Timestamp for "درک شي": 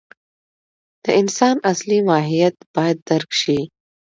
3.09-3.59